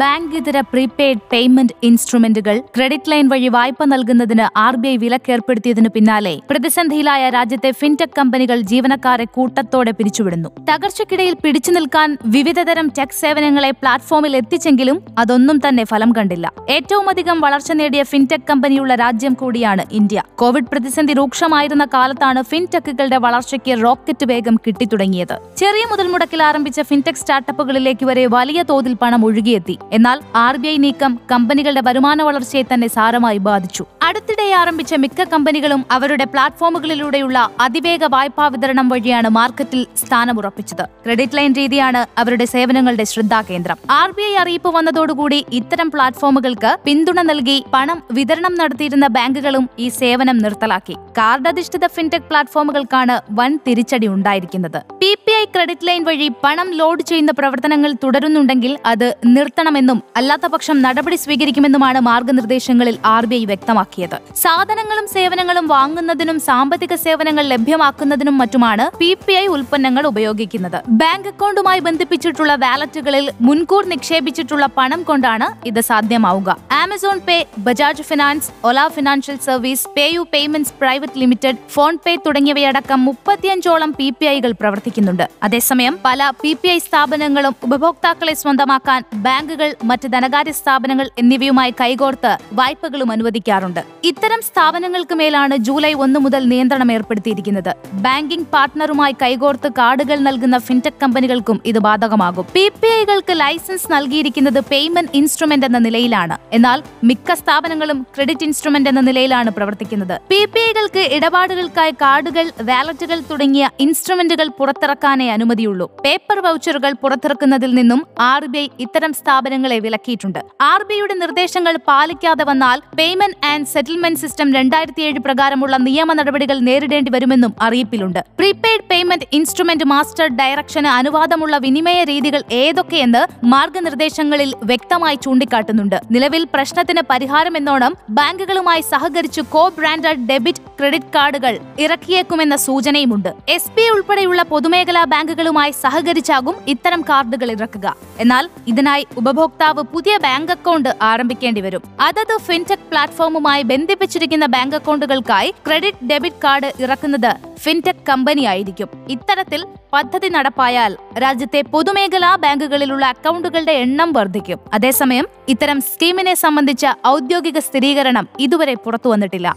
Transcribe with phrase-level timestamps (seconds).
[0.00, 6.32] bank ഇതര prepaid payment ഇൻസ്ട്രുമെന്റുകൾ credit line വഴി വായ്പ നൽകുന്നതിന് ആർ ബി ഐ വിലക്കേർപ്പെടുത്തിയതിനു പിന്നാലെ
[6.50, 10.48] പ്രതിസന്ധിയിലായ രാജ്യത്തെ ഫിൻടെക് കമ്പനികൾ ജീവനക്കാരെ കൂട്ടത്തോടെ പിരിച്ചുവിടുന്നു.
[10.70, 16.52] തകർച്ചയ്ക്കിടയിൽ പിടിച്ചു നിൽക്കാൻ വിവിധതരം ടെക് സേവനങ്ങളെ പ്ലാറ്റ്ഫോമിൽ എത്തിച്ചെങ്കിലും അതൊന്നും തന്നെ ഫലം കണ്ടില്ല.
[16.70, 20.22] ഏറ്റവുമധികം വളർച്ച നേടിയ ഫിൻടെക് കമ്പനിയുള്ള രാജ്യം കൂടിയാണ് ഇന്ത്യ.
[20.38, 25.36] കോവിഡ് പ്രതിസന്ധി രൂക്ഷമായിരുന്ന കാലത്താണ് ഫിൻടെക്കുകളുടെ വളർച്ചയ്ക്ക് റോക്കറ്റ് വേഗം കിട്ടിത്തുടങ്ങിയത്.
[25.56, 29.78] ചെറിയ മുതൽ മുടക്കിൽ ആരംഭിച്ച ഫിൻടെക് സ്റ്റാർട്ടപ്പുകളിലേക്ക് വരെ വലിയ തോതിൽ പണം ഒഴുകിയെത്തി.
[29.92, 33.84] എന്നാൽ ആർ നീക്കം കമ്പനികളുടെ വരുമാന വളർച്ചയെ തന്നെ സാരമായി ബാധിച്ചു.
[34.06, 40.84] അടുത്തിടെ ആരംഭിച്ച മിക്ക കമ്പനികളും അവരുടെ പ്ലാറ്റ്ഫോമുകളിലൂടെയുള്ള അതിവേഗ വായ്പാ വിതരണം വഴിയാണ് മാർക്കറ്റിൽ സ്ഥാനമുറപ്പിച്ചത്.
[41.04, 43.78] ക്രെഡിറ്റ് ലൈൻ രീതിയാണ് അവരുടെ സേവനങ്ങളുടെ ശ്രദ്ധാകേന്ദ്രം.
[43.90, 50.38] ആർ ബി ഐ അറിയിപ്പ് വന്നതോടുകൂടി ഇത്തരം പ്ലാറ്റ്ഫോമുകൾക്ക് പിന്തുണ നൽകി പണം വിതരണം നടത്തിയിരുന്ന ബാങ്കുകളും ഈ സേവനം
[50.38, 50.96] നിർത്തലാക്കി.
[51.18, 54.80] കാർഡ് അധിഷ്ഠിത ഫിൻടെക് പ്ലാറ്റ്ഫോമുകൾക്കാണ് വൻ തിരിച്ചടി ഉണ്ടായിരിക്കുന്നത്.
[55.02, 61.16] P P I credit line വഴി പണം ലോഡ് ചെയ്യുന്ന പ്രവർത്തനങ്ങൾ തുടരുന്നുണ്ടെങ്കിൽ അത് നിർത്തണമെന്നും അല്ലാത്തപക്ഷം നടപടി
[61.16, 63.44] സ്വീകരിക്കുമെന്നുമാണ് മാർഗനിർദ്ദേശങ്ങളിൽ ആർ ബി ഐ
[63.92, 70.78] വ്യക്തമാക്കിയത് സാധനങ്ങളും സേവനങ്ങളും വാങ്ങുന്നതിനും സാമ്പത്തിക സേവനങ്ങൾ ലഭ്യമാക്കുന്നതിനും മറ്റുമാണ് പി പി ഐ ഉൽപ്പന്നങ്ങൾ ഉപയോഗിക്കുന്നത്.
[71.00, 76.56] ബാങ്ക് അക്കൗണ്ടുമായി ബന്ധിപ്പിച്ചിട്ടുള്ള വാലറ്റുകളിൽ മുൻകൂർ നിക്ഷേപിച്ചിട്ടുള്ള പണം കൊണ്ടാണ് ഇത് സാധ്യമാവുക.
[76.82, 81.60] Amazon Pay Bajaj finance Ola financial service PayU payments private limited
[82.06, 85.24] PhonePe തുടങ്ങിയവയടക്കം മുപ്പത്തിയഞ്ചോളം പി പി ഐകൾ പ്രവർത്തിക്കുന്നുണ്ട്.
[85.42, 93.10] അതേസമയം പല പി പി ഐ സ്ഥാപനങ്ങളും ഉപഭോക്താക്കളെ സ്വന്തമാക്കാൻ ബാങ്കുകൾ മറ്റ് ധനകാര്യ സ്ഥാപനങ്ങൾ എന്നിവയുമായി കൈകോർത്ത് വായ്പകളും
[93.12, 93.81] അനുവദിക്കാറുണ്ട്.
[94.10, 97.72] ഇത്തരം സ്ഥാപനങ്ങൾക്ക് മേലാണ് ജൂലൈ ഒന്ന് മുതൽ നിയന്ത്രണം ഏർപ്പെടുത്തിയിരിക്കുന്നത്.
[98.04, 102.46] ബാങ്കിംഗ് പാർട്ട്ണറുമായി കൈകോർത്ത് കാർഡുകൾ നൽകുന്ന ഫിൻടെക് കമ്പനികൾക്കും ഇത് ബാധകമാകും.
[102.54, 106.36] പി പി ഐകൾക്ക് ലൈസൻസ് നൽകിയിരിക്കുന്നത് പേയ്മെന്റ് ഇൻസ്ട്രുമെന്റ് എന്ന നിലയിലാണ്.
[106.58, 110.16] എന്നാൽ മിക്ക സ്ഥാപനങ്ങളും ക്രെഡിറ്റ് ഇൻസ്ട്രുമെന്റ് എന്ന നിലയിലാണ് പ്രവർത്തിക്കുന്നത്.
[110.32, 115.88] പി പി ഐകൾക്ക് ഇടപാടുകൾക്കായി കാർഡുകൾ വാലറ്റുകൾ തുടങ്ങിയ ഇൻസ്ട്രുമെന്റുകൾ പുറത്തിറക്കാനേ അനുമതിയുള്ളൂ.
[116.04, 120.40] പേപ്പർ വൗച്ചറുകൾ പുറത്തിറക്കുന്നതിൽ നിന്നും ആർ ബി ഐ ഇത്തരം സ്ഥാപനങ്ങളെ വിലക്കിയിട്ടുണ്ട്.
[120.70, 126.58] ആർ ബി ഐയുടെ നിർദ്ദേശങ്ങൾ പാലിക്കാതെ വന്നാൽ പേയ്മെന്റ് ആൻഡ് സെറ്റിൽമെന്റ് സിസ്റ്റം രണ്ടായിരത്തി ഏഴ് പ്രകാരമുള്ള നിയമ നടപടികൾ
[126.68, 128.20] നേരിടേണ്ടി വരുമെന്നും അറിയിപ്പിലുണ്ട്.
[128.38, 133.22] പ്രീപെയ്ഡ് പേയ്മെന്റ് ഇൻസ്ട്രുമെന്റ് മാസ്റ്റർ ഡയറക്ഷന് അനുവാദമുള്ള വിനിമയ രീതികൾ ഏതൊക്കെയെന്ന്
[133.54, 135.96] മാർഗനിർദ്ദേശങ്ങളിൽ വ്യക്തമായി ചൂണ്ടിക്കാട്ടുന്നുണ്ട്.
[136.10, 143.30] നിലവിൽ പ്രശ്നത്തിന് പരിഹാരമെന്നോണം ബാങ്കുകളുമായി സഹകരിച്ച് കോ ബ്രാൻഡഡ് ഡെബിറ്റ് ക്രെഡിറ്റ് കാർഡുകൾ ഇറക്കിയേക്കുമെന്ന സൂചനയുമുണ്ട്.
[143.48, 147.96] എസ് ബി ഉൾപ്പെടെയുള്ള പൊതുമേഖലാ ബാങ്കുകളുമായി സഹകരിച്ചാകും ഇത്തരം കാർഡുകൾ ഇറക്കുക.
[148.18, 151.82] എന്നാൽ ഇതിനായി ഉപഭോക്താവ് പുതിയ ബാങ്ക് അക്കൗണ്ട് ആരംഭിക്കേണ്ടി വരും.
[152.00, 159.60] അതത് ഫിൻടെക് പ്ലാറ്റ്ഫോമുമായി ബന്ധിപ്പിച്ചിരിക്കുന്ന ബാങ്ക് അക്കൗണ്ടുകൾക്കായി ക്രെഡിറ്റ് ഡെബിറ്റ് കാർഡ് ഇറക്കുന്നത് ഫിൻടെക് കമ്പനിയായിരിക്കും ഇത്തരത്തിൽ
[159.92, 168.76] പദ്ധതി നടപ്പായാൽ രാജ്യത്തെ പൊതുമേഖലാ ബാങ്കുകളിലുള്ള അക്കൗണ്ടുകളുടെ എണ്ണം വർദ്ധിക്കും അതേസമയം ഇത്തരം സ്കീമിനെ സംബന്ധിച്ച ഔദ്യോഗിക സ്ഥിരീകരണം ഇതുവരെ
[168.84, 169.48] പുറത്തു വന്നിട്ടില്ല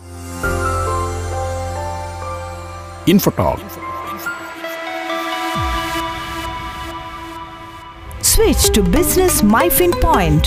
[8.28, 10.46] Switch to Business MyFin Point.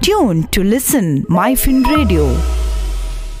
[0.00, 2.24] Tune to listen MyFin Radio.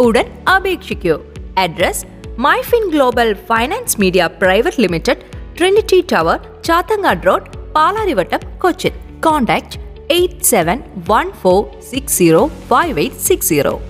[0.00, 1.14] ഉടൻ അപേക്ഷിക്കൂ.
[1.58, 2.04] Address
[2.38, 5.24] MyFin global finance media private limited
[5.58, 8.94] Trinity tower Chathangad road Palarivattom Cochin.
[9.26, 9.78] Contact
[10.10, 13.80] eight seven one four six zero five eight six zero.